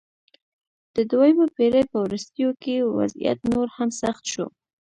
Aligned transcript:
د 0.95 0.97
دویمې 1.11 1.47
پېړۍ 1.55 1.83
په 1.91 1.97
وروستیو 2.05 2.49
کې 2.61 2.75
وضعیت 2.97 3.39
نور 3.51 3.67
هم 3.75 3.89
سخت 4.01 4.23
شو 4.31 4.45